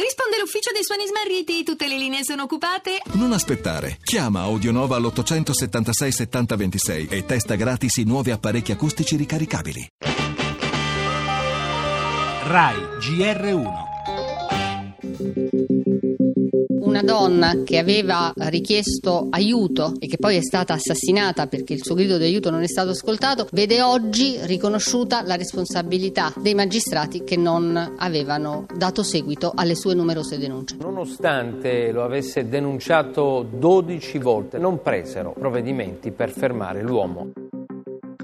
[0.00, 3.02] Risponde l'ufficio dei suoni smarriti, tutte le linee sono occupate.
[3.12, 3.98] Non aspettare.
[4.02, 9.86] Chiama Audionova all'876 7026 e testa gratis i nuovi apparecchi acustici ricaricabili.
[12.44, 13.89] RAI GR1
[17.00, 21.94] una donna che aveva richiesto aiuto e che poi è stata assassinata perché il suo
[21.94, 27.36] grido di aiuto non è stato ascoltato, vede oggi riconosciuta la responsabilità dei magistrati che
[27.36, 30.76] non avevano dato seguito alle sue numerose denunce.
[30.78, 37.32] Nonostante lo avesse denunciato 12 volte, non presero provvedimenti per fermare l'uomo.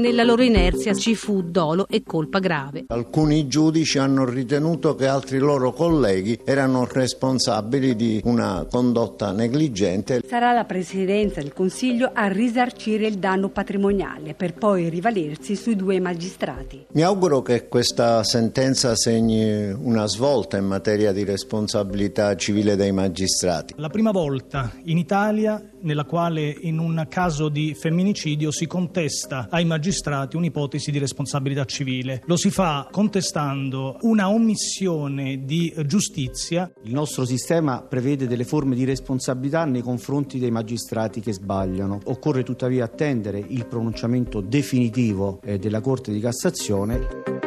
[0.00, 2.84] Nella loro inerzia ci fu dolo e colpa grave.
[2.86, 10.22] Alcuni giudici hanno ritenuto che altri loro colleghi erano responsabili di una condotta negligente.
[10.26, 16.00] Sarà la Presidenza del Consiglio a risarcire il danno patrimoniale per poi rivalersi sui due
[16.00, 16.86] magistrati.
[16.92, 23.74] Mi auguro che questa sentenza segni una svolta in materia di responsabilità civile dei magistrati.
[23.76, 29.64] La prima volta in Italia nella quale in un caso di femminicidio si contesta ai
[29.64, 29.88] magistrati
[30.36, 32.22] un'ipotesi di responsabilità civile.
[32.26, 36.70] Lo si fa contestando una omissione di giustizia.
[36.82, 42.00] Il nostro sistema prevede delle forme di responsabilità nei confronti dei magistrati che sbagliano.
[42.04, 47.39] Occorre tuttavia attendere il pronunciamento definitivo eh, della Corte di Cassazione.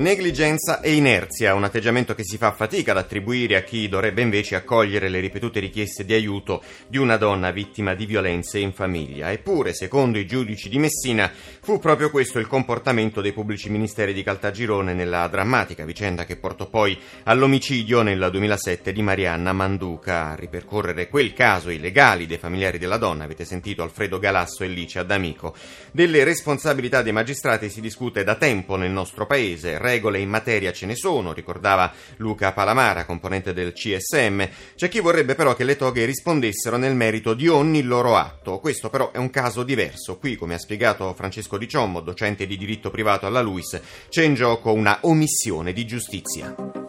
[0.00, 4.54] Negligenza e inerzia, un atteggiamento che si fa fatica ad attribuire a chi dovrebbe invece
[4.54, 9.30] accogliere le ripetute richieste di aiuto di una donna vittima di violenze in famiglia.
[9.30, 14.22] Eppure, secondo i giudici di Messina, fu proprio questo il comportamento dei pubblici ministeri di
[14.22, 20.28] Caltagirone nella drammatica vicenda che portò poi all'omicidio nel 2007 di Marianna Manduca.
[20.28, 24.68] A ripercorrere quel caso, i legali dei familiari della donna, avete sentito Alfredo Galasso e
[24.68, 25.54] Licia D'Amico.
[25.92, 30.86] Delle responsabilità dei magistrati si discute da tempo nel nostro paese regole in materia ce
[30.86, 34.42] ne sono, ricordava Luca Palamara, componente del CSM.
[34.76, 38.60] C'è chi vorrebbe però che le toghe rispondessero nel merito di ogni loro atto.
[38.60, 40.18] Questo però è un caso diverso.
[40.18, 44.34] Qui, come ha spiegato Francesco Di Ciommo, docente di diritto privato alla LUIS, c'è in
[44.34, 46.79] gioco una omissione di giustizia.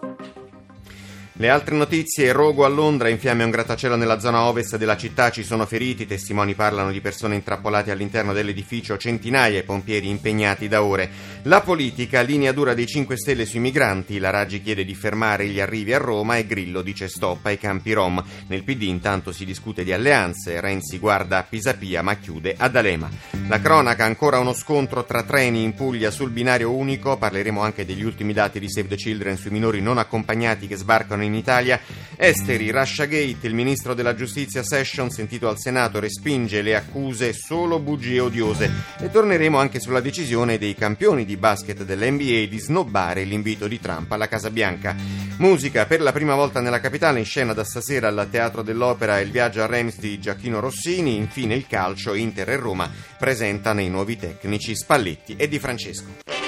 [1.41, 5.31] Le altre notizie, rogo a Londra, in fiamme un grattacielo nella zona ovest della città,
[5.31, 10.83] ci sono feriti, testimoni parlano di persone intrappolate all'interno dell'edificio, centinaia i pompieri impegnati da
[10.83, 11.09] ore.
[11.45, 15.59] La politica, linea dura dei 5 Stelle sui migranti, la Raggi chiede di fermare gli
[15.59, 18.23] arrivi a Roma e Grillo dice stop ai campi Rom.
[18.45, 23.09] Nel PD intanto si discute di alleanze, Renzi guarda a Pisapia ma chiude ad Alema.
[23.47, 28.03] La cronaca, ancora uno scontro tra treni in Puglia sul binario unico, parleremo anche degli
[28.03, 31.79] ultimi dati di Save the Children sui minori non accompagnati che sbarcano in in Italia.
[32.15, 37.79] Esteri, Russia Gate, il ministro della giustizia Session, sentito al Senato, respinge le accuse solo
[37.79, 38.69] bugie odiose.
[38.99, 44.11] E torneremo anche sulla decisione dei campioni di basket dell'NBA di snobbare l'invito di Trump
[44.11, 44.95] alla Casa Bianca.
[45.37, 49.31] Musica per la prima volta nella capitale, in scena da stasera al Teatro dell'Opera il
[49.31, 51.15] viaggio a Reims di Giacchino Rossini.
[51.15, 56.40] Infine il calcio, Inter e Roma presentano i nuovi tecnici Spalletti e Di Francesco.